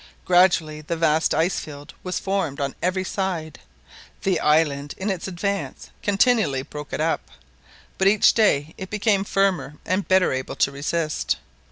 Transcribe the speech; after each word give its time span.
Gradually 0.25 0.81
the 0.81 0.97
vast 0.97 1.31
ice 1.35 1.59
field 1.59 1.93
was 2.01 2.17
formed 2.17 2.59
on 2.59 2.73
every 2.81 3.03
side, 3.03 3.59
the 4.23 4.39
island 4.39 4.95
in 4.97 5.11
its 5.11 5.27
advance 5.27 5.91
continually 6.01 6.63
broke 6.63 6.91
it 6.91 6.99
up, 6.99 7.21
but 7.99 8.07
each 8.07 8.33
day 8.33 8.73
it 8.79 8.89
became 8.89 9.23
firmer 9.23 9.75
and 9.85 10.07
better 10.07 10.31
able 10.33 10.55
to 10.55 10.71
resist. 10.71 11.37